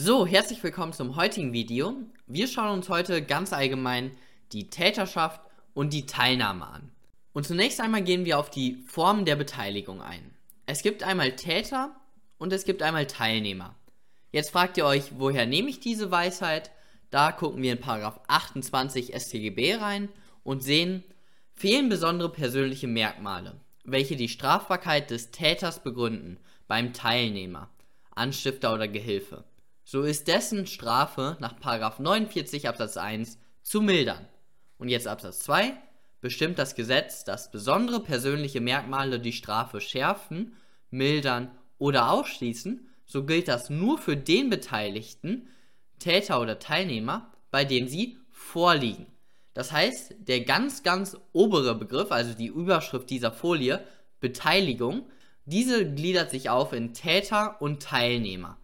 [0.00, 1.92] So, herzlich willkommen zum heutigen Video.
[2.28, 4.12] Wir schauen uns heute ganz allgemein
[4.52, 5.40] die Täterschaft
[5.74, 6.92] und die Teilnahme an.
[7.32, 10.36] Und zunächst einmal gehen wir auf die Formen der Beteiligung ein.
[10.66, 11.96] Es gibt einmal Täter
[12.38, 13.74] und es gibt einmal Teilnehmer.
[14.30, 16.70] Jetzt fragt ihr euch, woher nehme ich diese Weisheit?
[17.10, 20.10] Da gucken wir in Paragraph 28 StGB rein
[20.44, 21.02] und sehen,
[21.54, 26.38] fehlen besondere persönliche Merkmale, welche die Strafbarkeit des Täters begründen
[26.68, 27.68] beim Teilnehmer,
[28.14, 29.42] Anstifter oder Gehilfe.
[29.90, 34.28] So ist dessen Strafe nach 49 Absatz 1 zu mildern.
[34.76, 35.72] Und jetzt Absatz 2
[36.20, 40.52] bestimmt das Gesetz, dass besondere persönliche Merkmale die Strafe schärfen,
[40.90, 45.48] mildern oder ausschließen, so gilt das nur für den Beteiligten,
[45.98, 49.06] Täter oder Teilnehmer, bei dem sie vorliegen.
[49.54, 53.82] Das heißt, der ganz, ganz obere Begriff, also die Überschrift dieser Folie,
[54.20, 55.08] Beteiligung,
[55.46, 58.58] diese gliedert sich auf in Täter und Teilnehmer.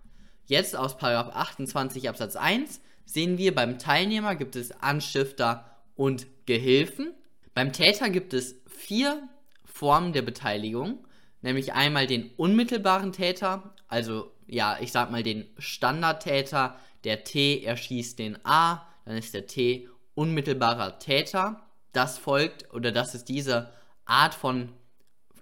[0.47, 5.65] Jetzt aus 28 Absatz 1 sehen wir, beim Teilnehmer gibt es Anstifter
[5.95, 7.15] und Gehilfen.
[7.55, 9.29] Beim Täter gibt es vier
[9.65, 11.07] Formen der Beteiligung,
[11.43, 18.19] nämlich einmal den unmittelbaren Täter, also ja, ich sag mal den Standardtäter, der T erschießt
[18.19, 21.61] den A, dann ist der T unmittelbarer Täter.
[21.93, 23.73] Das folgt, oder dass es diese
[24.05, 24.73] Art von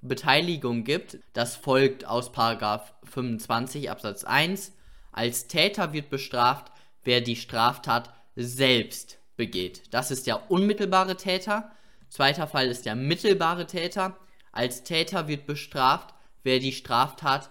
[0.02, 4.72] Beteiligung gibt, das folgt aus Paragraph 25 Absatz 1
[5.12, 6.72] als Täter wird bestraft,
[7.04, 9.82] wer die Straftat selbst begeht.
[9.90, 11.70] Das ist der unmittelbare Täter.
[12.08, 14.16] Zweiter Fall ist der mittelbare Täter.
[14.50, 17.50] Als Täter wird bestraft, wer die Straftat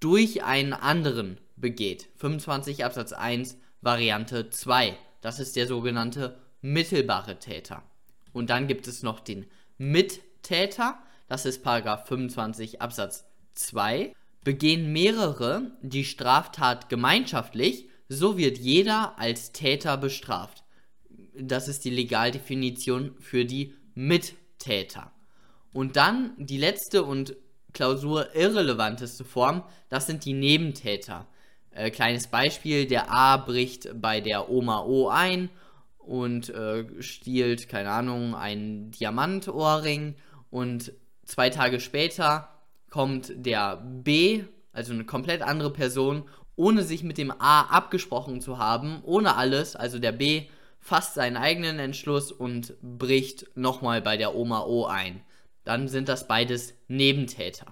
[0.00, 2.08] durch einen anderen begeht.
[2.16, 4.96] 25 Absatz 1 Variante 2.
[5.20, 7.82] Das ist der sogenannte mittelbare Täter.
[8.32, 9.46] Und dann gibt es noch den
[9.78, 10.98] Mittäter.
[11.28, 14.14] Das ist Paragraph 25 Absatz 2.
[14.44, 20.64] Begehen mehrere die Straftat gemeinschaftlich, so wird jeder als Täter bestraft.
[21.36, 25.10] Das ist die Legaldefinition für die Mittäter.
[25.72, 27.36] Und dann die letzte und
[27.72, 31.26] Klausur irrelevanteste Form, das sind die Nebentäter.
[31.70, 35.50] Äh, kleines Beispiel, der A bricht bei der Oma O ein
[35.98, 40.14] und äh, stiehlt, keine Ahnung, einen Diamantohrring
[40.50, 40.92] und
[41.24, 42.53] zwei Tage später
[42.94, 46.22] kommt der B, also eine komplett andere Person,
[46.54, 50.44] ohne sich mit dem A abgesprochen zu haben, ohne alles, also der B
[50.78, 55.22] fasst seinen eigenen Entschluss und bricht nochmal bei der Oma O ein.
[55.64, 57.66] Dann sind das beides Nebentäter.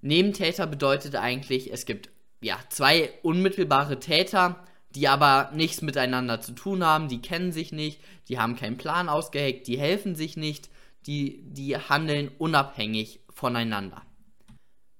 [0.00, 6.82] Nebentäter bedeutet eigentlich, es gibt ja zwei unmittelbare Täter, die aber nichts miteinander zu tun
[6.82, 10.68] haben, die kennen sich nicht, die haben keinen Plan ausgeheckt, die helfen sich nicht,
[11.06, 14.02] die, die handeln unabhängig voneinander.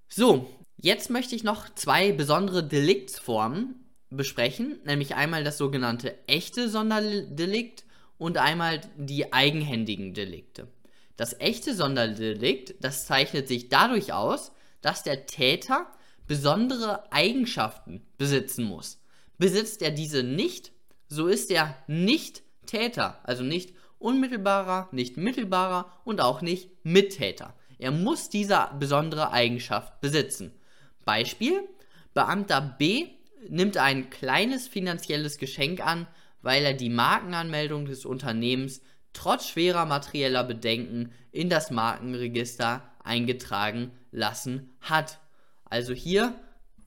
[0.09, 3.75] So, jetzt möchte ich noch zwei besondere Deliktsformen
[4.11, 7.85] besprechen, nämlich einmal das sogenannte echte Sonderdelikt
[8.17, 10.69] und einmal die eigenhändigen Delikte.
[11.17, 15.87] Das echte Sonderdelikt, das zeichnet sich dadurch aus, dass der Täter
[16.27, 19.01] besondere Eigenschaften besitzen muss.
[19.37, 20.73] Besitzt er diese nicht,
[21.09, 27.55] so ist er nicht Täter, also nicht unmittelbarer, nicht mittelbarer und auch nicht Mittäter.
[27.79, 30.53] Er muss diese besondere Eigenschaft besitzen.
[31.05, 31.61] Beispiel:
[32.15, 33.07] Beamter B
[33.49, 36.07] nimmt ein kleines finanzielles Geschenk an,
[36.43, 44.71] weil er die Markenanmeldung des Unternehmens trotz schwerer materieller Bedenken in das Markenregister eingetragen lassen
[44.81, 45.19] hat.
[45.65, 46.35] Also hier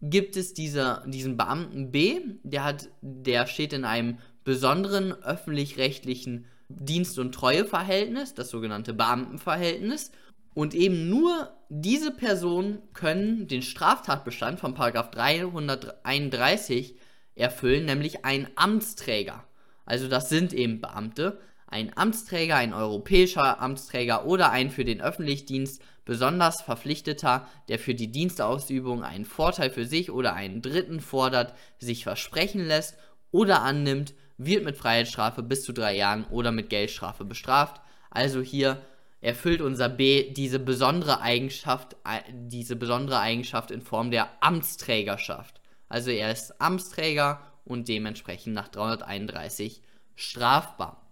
[0.02, 7.20] gibt es diese, diesen Beamten B, der, hat, der steht in einem besonderen öffentlich-rechtlichen Dienst-
[7.20, 10.12] und Treueverhältnis, das sogenannte Beamtenverhältnis,
[10.54, 16.96] und eben nur diese Personen können den Straftatbestand von 331
[17.36, 19.46] erfüllen, nämlich ein Amtsträger.
[19.86, 21.40] Also das sind eben Beamte.
[21.68, 28.12] Ein Amtsträger, ein europäischer Amtsträger oder ein für den Öffentlichdienst besonders Verpflichteter, der für die
[28.12, 32.98] Dienstausübung einen Vorteil für sich oder einen Dritten fordert, sich versprechen lässt
[33.32, 37.80] oder annimmt, wird mit Freiheitsstrafe bis zu drei Jahren oder mit Geldstrafe bestraft.
[38.10, 38.82] Also hier
[39.22, 41.96] erfüllt unser B diese besondere Eigenschaft,
[42.32, 45.62] diese besondere Eigenschaft in Form der Amtsträgerschaft.
[45.88, 49.82] Also er ist Amtsträger und dementsprechend nach 331
[50.16, 51.06] strafbar.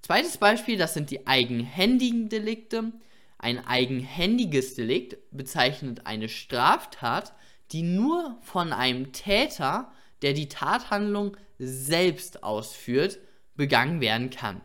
[0.00, 2.92] Zweites Beispiel, das sind die eigenhändigen Delikte.
[3.38, 7.34] Ein eigenhändiges Delikt bezeichnet eine Straftat,
[7.72, 9.92] die nur von einem Täter,
[10.22, 13.18] der die Tathandlung selbst ausführt,
[13.56, 14.60] begangen werden kann.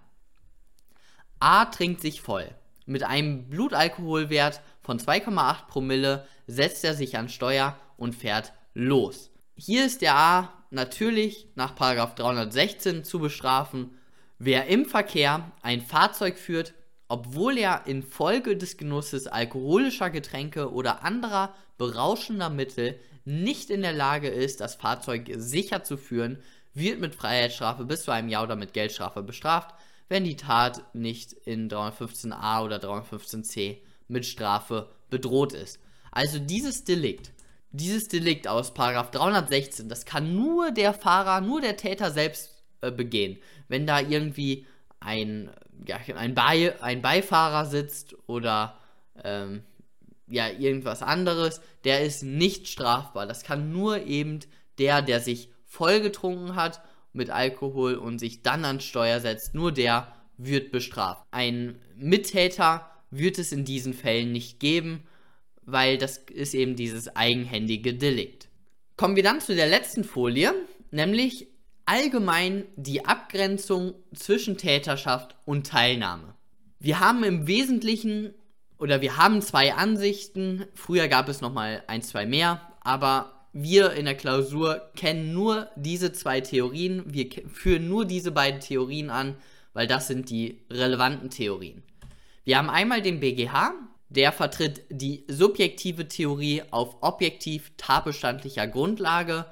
[1.41, 2.47] A trinkt sich voll.
[2.85, 9.31] Mit einem Blutalkoholwert von 2,8 Promille setzt er sich an Steuer und fährt los.
[9.55, 13.97] Hier ist der A natürlich nach 316 zu bestrafen,
[14.37, 16.75] wer im Verkehr ein Fahrzeug führt,
[17.07, 24.29] obwohl er infolge des Genusses alkoholischer Getränke oder anderer berauschender Mittel nicht in der Lage
[24.29, 26.41] ist, das Fahrzeug sicher zu führen,
[26.73, 29.75] wird mit Freiheitsstrafe bis zu einem Jahr oder mit Geldstrafe bestraft,
[30.11, 33.77] wenn die Tat nicht in 315a oder 315c
[34.09, 35.79] mit Strafe bedroht ist.
[36.11, 37.31] Also dieses Delikt,
[37.71, 43.37] dieses Delikt aus 316, das kann nur der Fahrer, nur der Täter selbst äh, begehen.
[43.69, 44.67] Wenn da irgendwie
[44.99, 45.49] ein,
[45.87, 48.77] ja, ein, Be ein Beifahrer sitzt oder
[49.23, 49.63] ähm,
[50.27, 53.27] ja, irgendwas anderes, der ist nicht strafbar.
[53.27, 54.41] Das kann nur eben
[54.77, 56.81] der, der sich vollgetrunken hat
[57.13, 61.25] mit Alkohol und sich dann ans Steuer setzt, nur der wird bestraft.
[61.31, 65.03] Ein Mittäter wird es in diesen Fällen nicht geben,
[65.63, 68.49] weil das ist eben dieses eigenhändige Delikt.
[68.97, 70.53] Kommen wir dann zu der letzten Folie,
[70.91, 71.47] nämlich
[71.85, 76.35] allgemein die Abgrenzung zwischen Täterschaft und Teilnahme.
[76.79, 78.33] Wir haben im Wesentlichen
[78.79, 80.65] oder wir haben zwei Ansichten.
[80.73, 85.69] Früher gab es noch mal ein, zwei mehr, aber wir in der Klausur kennen nur
[85.75, 87.03] diese zwei Theorien.
[87.05, 89.35] Wir führen nur diese beiden Theorien an,
[89.73, 91.83] weil das sind die relevanten Theorien.
[92.43, 93.73] Wir haben einmal den BGH,
[94.09, 99.45] der vertritt die subjektive Theorie auf objektiv tatbestandlicher Grundlage.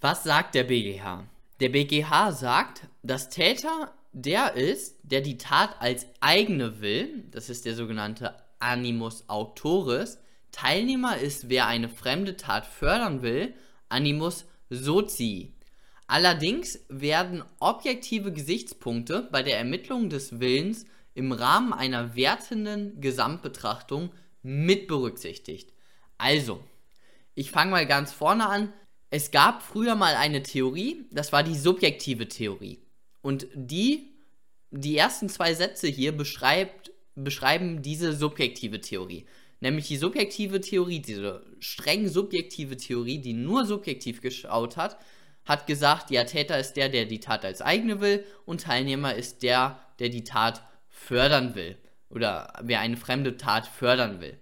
[0.00, 1.24] Was sagt der BGH?
[1.60, 7.64] Der BGH sagt, dass Täter der ist, der die Tat als eigene will, das ist
[7.64, 10.18] der sogenannte Animus Autoris.
[10.52, 13.54] Teilnehmer ist, wer eine fremde Tat fördern will,
[13.88, 15.54] Animus Sozi.
[16.06, 20.84] Allerdings werden objektive Gesichtspunkte bei der Ermittlung des Willens
[21.14, 24.12] im Rahmen einer wertenden Gesamtbetrachtung
[24.42, 25.72] mit berücksichtigt.
[26.18, 26.62] Also,
[27.34, 28.72] ich fange mal ganz vorne an.
[29.10, 32.82] Es gab früher mal eine Theorie, das war die subjektive Theorie.
[33.20, 34.14] Und die,
[34.70, 39.26] die ersten zwei Sätze hier beschreibt, beschreiben diese subjektive Theorie.
[39.62, 44.98] Nämlich die subjektive Theorie, diese streng subjektive Theorie, die nur subjektiv geschaut hat,
[45.44, 49.44] hat gesagt, ja, Täter ist der, der die Tat als eigene will und Teilnehmer ist
[49.44, 51.78] der, der die Tat fördern will
[52.10, 54.36] oder wer eine fremde Tat fördern will.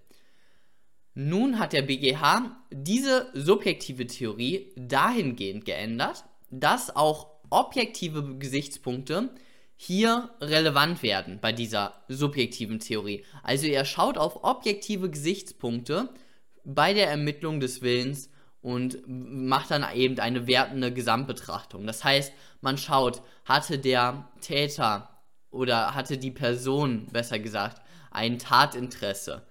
[1.13, 9.29] Nun hat der BGH diese subjektive Theorie dahingehend geändert, dass auch objektive Gesichtspunkte
[9.83, 13.25] hier relevant werden bei dieser subjektiven Theorie.
[13.43, 16.11] Also er schaut auf objektive Gesichtspunkte
[16.67, 18.29] bei der Ermittlung des Willens
[18.61, 21.87] und macht dann eben eine wertende Gesamtbetrachtung.
[21.87, 22.31] Das heißt,
[22.61, 27.81] man schaut, hatte der Täter oder hatte die Person, besser gesagt,
[28.11, 29.47] ein Tatinteresse,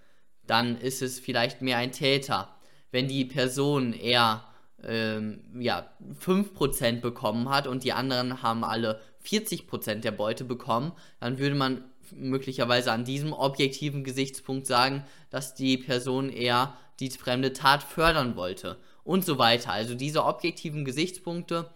[0.46, 2.56] dann ist es vielleicht mehr ein Täter.
[2.92, 4.44] Wenn die Person eher
[4.84, 5.90] ähm, ja,
[6.24, 11.84] 5% bekommen hat und die anderen haben alle 40% der Beute bekommen, dann würde man
[12.12, 18.78] möglicherweise an diesem objektiven Gesichtspunkt sagen, dass die Person eher die fremde Tat fördern wollte
[19.04, 19.72] und so weiter.
[19.72, 21.70] Also diese objektiven Gesichtspunkte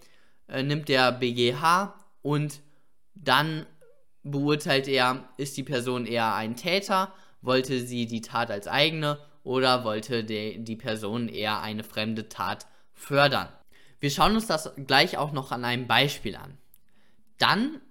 [0.48, 2.62] äh, nimmt der BGH und
[3.16, 3.66] dann
[4.24, 9.84] beurteilt er, ist die Person eher ein Täter, wollte sie die Tat als eigene oder
[9.84, 13.50] wollte die, die Person eher eine fremde Tat fördern.
[14.00, 16.58] Wir schauen uns das gleich auch noch an einem Beispiel an.
[17.44, 17.82] Dann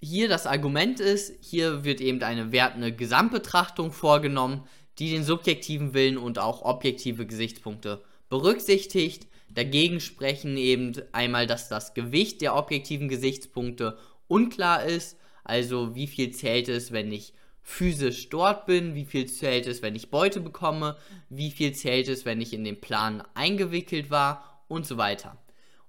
[0.00, 4.64] hier das Argument ist, hier wird eben eine wertende Gesamtbetrachtung vorgenommen,
[4.98, 9.26] die den subjektiven Willen und auch objektive Gesichtspunkte berücksichtigt.
[9.50, 15.16] Dagegen sprechen eben einmal, dass das Gewicht der objektiven Gesichtspunkte unklar ist
[15.48, 19.96] also wie viel zählt es, wenn ich physisch dort bin, wie viel zählt es, wenn
[19.96, 20.96] ich Beute bekomme,
[21.30, 25.38] wie viel zählt es, wenn ich in den Plan eingewickelt war und so weiter.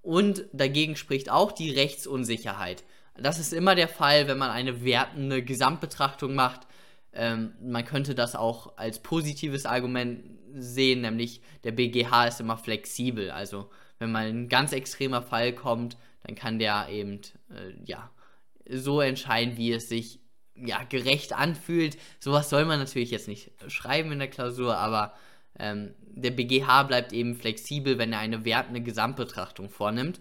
[0.01, 2.85] Und dagegen spricht auch die Rechtsunsicherheit.
[3.21, 6.61] Das ist immer der Fall, wenn man eine wertende Gesamtbetrachtung macht.
[7.13, 10.23] Ähm, man könnte das auch als positives Argument
[10.53, 13.31] sehen, nämlich der BGH ist immer flexibel.
[13.31, 18.09] Also wenn mal ein ganz extremer Fall kommt, dann kann der eben äh, ja
[18.69, 20.19] so entscheiden, wie es sich
[20.55, 21.97] ja, gerecht anfühlt.
[22.19, 25.13] Sowas soll man natürlich jetzt nicht schreiben in der Klausur, aber
[25.57, 30.19] ähm, der BGH bleibt eben flexibel, wenn er eine wertende Gesamtbetrachtung vornimmt.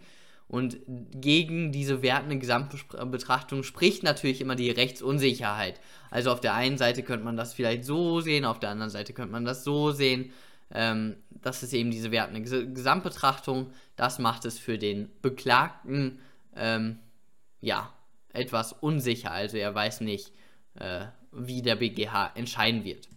[0.49, 5.79] Und gegen diese wertende Gesamtbetrachtung spricht natürlich immer die Rechtsunsicherheit.
[6.11, 9.13] Also auf der einen Seite könnte man das vielleicht so sehen, auf der anderen Seite
[9.13, 10.33] könnte man das so sehen.
[10.73, 13.71] Ähm, das ist eben diese wertende Gesamtbetrachtung.
[13.97, 16.19] Das macht es für den Beklagten
[16.57, 16.99] ähm,
[17.61, 17.93] ja
[18.33, 20.33] etwas unsicher, also er weiß nicht,
[20.75, 23.09] äh, wie der BGH entscheiden wird.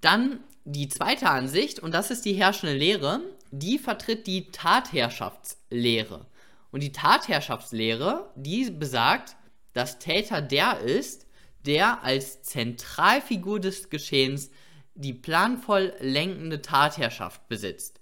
[0.00, 6.26] Dann die zweite Ansicht, und das ist die herrschende Lehre, die vertritt die Tatherrschaftslehre.
[6.70, 9.36] Und die Tatherrschaftslehre, die besagt,
[9.72, 11.26] dass Täter der ist,
[11.64, 14.50] der als Zentralfigur des Geschehens
[14.94, 18.00] die planvoll lenkende Tatherrschaft besitzt.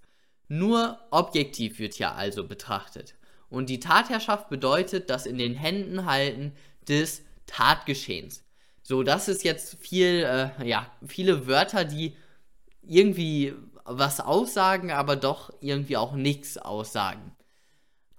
[0.49, 3.15] Nur objektiv wird hier also betrachtet.
[3.49, 6.53] Und die Tatherrschaft bedeutet das in den Händen halten
[6.89, 8.45] des Tatgeschehens.
[8.83, 12.17] So, das ist jetzt viel, äh, ja, viele Wörter, die
[12.83, 13.55] irgendwie
[13.85, 17.36] was aussagen, aber doch irgendwie auch nichts aussagen.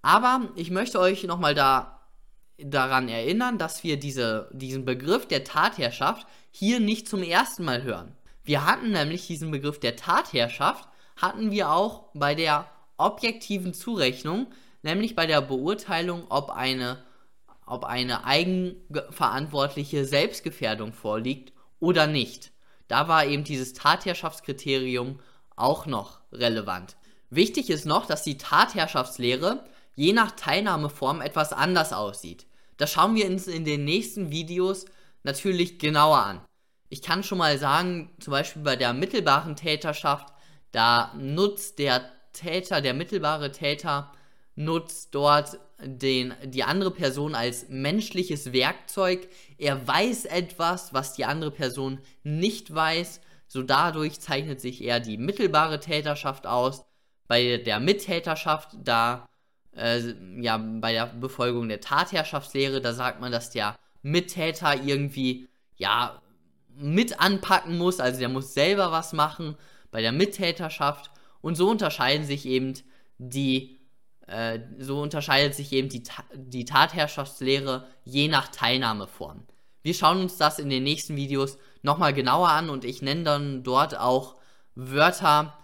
[0.07, 1.99] Aber ich möchte euch nochmal da,
[2.57, 8.15] daran erinnern, dass wir diese, diesen Begriff der Tatherrschaft hier nicht zum ersten Mal hören.
[8.45, 10.87] Wir hatten nämlich diesen Begriff der Tatherrschaft,
[11.17, 14.47] hatten wir auch bei der objektiven Zurechnung,
[14.81, 17.03] nämlich bei der Beurteilung, ob eine,
[17.65, 22.53] ob eine eigenverantwortliche Selbstgefährdung vorliegt oder nicht.
[22.87, 25.19] Da war eben dieses Tatherrschaftskriterium
[25.57, 26.95] auch noch relevant.
[27.29, 29.65] Wichtig ist noch, dass die Tatherrschaftslehre
[29.97, 32.45] je nach Teilnahmeform etwas anders aussieht.
[32.77, 34.85] Das schauen wir uns in den nächsten Videos
[35.23, 36.41] natürlich genauer an.
[36.87, 40.33] Ich kann schon mal sagen, zum Beispiel bei der mittelbaren Täterschaft,
[40.71, 44.13] da nutzt der Täter, der mittelbare Täter,
[44.55, 49.27] nutzt dort den, die andere Person als menschliches Werkzeug.
[49.57, 53.21] Er weiß etwas, was die andere Person nicht weiß.
[53.47, 56.85] So dadurch zeichnet sich eher die mittelbare Täterschaft aus.
[57.27, 59.27] Bei der Mittäterschaft, da,
[59.75, 60.01] äh,
[60.39, 66.21] ja, bei der Befolgung der Tatherrschaftslehre, da sagt man, dass der Mittäter irgendwie, ja,
[66.75, 69.55] mit anpacken muss, also der muss selber was machen
[69.91, 72.73] bei der Mittäterschaft und so unterscheiden sich eben
[73.17, 73.79] die,
[74.27, 76.03] äh, so unterscheidet sich eben die,
[76.35, 79.43] die Tatherrschaftslehre je nach Teilnahmeform.
[79.81, 83.63] Wir schauen uns das in den nächsten Videos nochmal genauer an und ich nenne dann
[83.63, 84.35] dort auch
[84.75, 85.57] Wörter,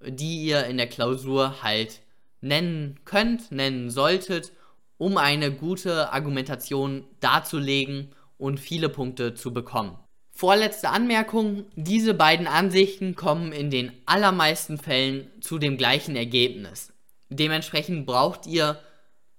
[0.00, 2.00] die ihr in der Klausur halt
[2.40, 4.52] nennen könnt, nennen solltet,
[4.98, 9.98] um eine gute Argumentation darzulegen und viele Punkte zu bekommen.
[10.30, 16.94] Vorletzte Anmerkung, diese beiden Ansichten kommen in den allermeisten Fällen zu dem gleichen Ergebnis.
[17.28, 18.78] Dementsprechend braucht ihr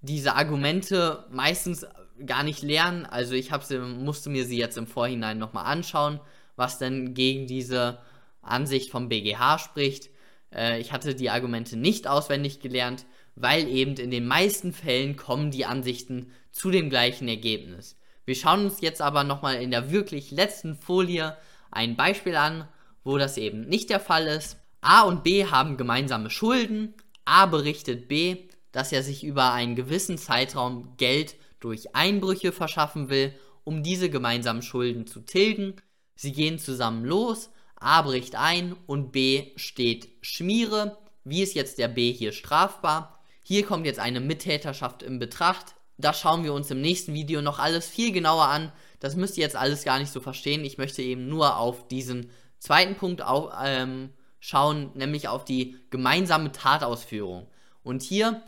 [0.02, 1.88] diese Argumente meistens
[2.28, 3.08] gar nicht lernen.
[3.08, 6.20] Also ich sie, musste mir sie jetzt im Vorhinein nochmal anschauen,
[6.56, 7.98] was denn gegen diese
[8.44, 10.11] Ansicht vom BGH spricht.
[10.54, 13.06] Äh, ich hatte die Argumente nicht auswendig gelernt,
[13.36, 17.98] weil eben in den meisten Fällen kommen die Ansichten zu dem gleichen Ergebnis.
[18.26, 21.36] Wir schauen uns jetzt aber nochmal in der wirklich letzten Folie
[21.72, 22.68] ein Beispiel an,
[23.04, 24.58] wo das eben nicht der Fall ist.
[24.82, 26.94] A und B haben gemeinsame Schulden.
[27.26, 33.34] A berichtet B, dass er sich über einen gewissen Zeitraum Geld durch Einbrüche verschaffen will,
[33.64, 35.76] um diese gemeinsamen Schulden zu tilgen.
[36.16, 37.52] Sie gehen zusammen los.
[37.82, 41.00] A bricht ein und B steht Schmiere.
[41.24, 43.20] Wie ist jetzt der B hier strafbar?
[43.42, 45.74] Hier kommt jetzt eine Mittäterschaft in Betracht.
[45.98, 48.72] Das schauen wir uns im nächsten Video noch alles viel genauer an.
[49.00, 50.64] Das müsst ihr jetzt alles gar nicht so verstehen.
[50.64, 56.52] Ich möchte eben nur auf diesen zweiten Punkt auf, ähm, schauen, nämlich auf die gemeinsame
[56.52, 57.48] Tatausführung.
[57.84, 58.44] Und hier,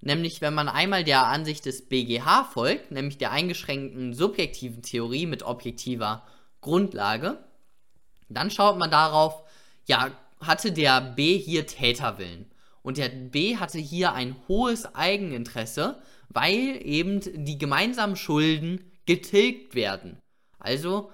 [0.00, 5.42] nämlich wenn man einmal der Ansicht des BGH folgt, nämlich der eingeschränkten subjektiven Theorie mit
[5.42, 6.26] objektiver
[6.62, 7.38] Grundlage,
[8.36, 9.42] dann schaut man darauf,
[9.86, 12.46] ja, hatte der B hier Täterwillen.
[12.82, 20.18] Und der B hatte hier ein hohes Eigeninteresse, weil eben die gemeinsamen Schulden getilgt werden.
[20.58, 21.10] Also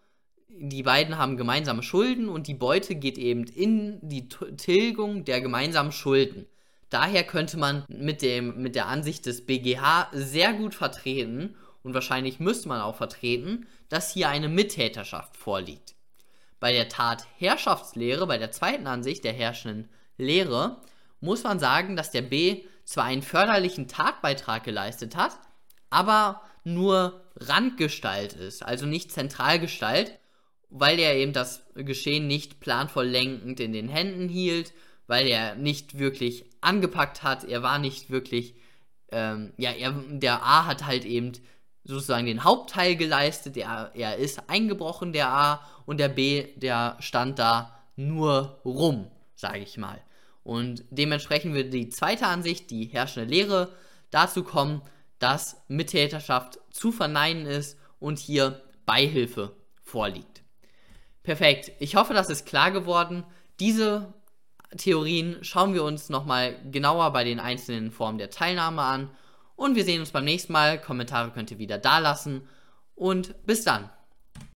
[0.48, 5.92] die beiden haben gemeinsame Schulden und die Beute geht eben in die Tilgung der gemeinsamen
[5.92, 6.46] Schulden.
[6.90, 12.38] Daher könnte man mit, dem, mit der Ansicht des BGH sehr gut vertreten und wahrscheinlich
[12.38, 15.93] müsste man auch vertreten, dass hier eine Mittäterschaft vorliegt.
[16.60, 20.80] Bei der Tatherrschaftslehre, bei der zweiten Ansicht der herrschenden Lehre,
[21.20, 25.38] muss man sagen, dass der B zwar einen förderlichen Tatbeitrag geleistet hat,
[25.90, 30.18] aber nur Randgestalt ist, also nicht Zentralgestalt,
[30.70, 34.72] weil er eben das Geschehen nicht planvoll lenkend in den Händen hielt,
[35.06, 38.54] weil er nicht wirklich angepackt hat, er war nicht wirklich,
[39.12, 41.32] ähm, ja, er, der A hat halt eben
[41.84, 47.38] sozusagen den Hauptteil geleistet, er, er ist eingebrochen, der A, und der B, der stand
[47.38, 50.00] da nur rum, sage ich mal.
[50.42, 53.72] Und dementsprechend wird die zweite Ansicht, die herrschende Lehre,
[54.10, 54.82] dazu kommen,
[55.18, 60.42] dass Mittäterschaft zu verneinen ist und hier Beihilfe vorliegt.
[61.22, 61.72] Perfekt.
[61.78, 63.24] Ich hoffe, das ist klar geworden.
[63.60, 64.12] Diese
[64.76, 69.10] Theorien schauen wir uns nochmal genauer bei den einzelnen Formen der Teilnahme an.
[69.56, 70.80] Und wir sehen uns beim nächsten Mal.
[70.80, 72.48] Kommentare könnt ihr wieder da lassen.
[72.94, 73.90] Und bis dann.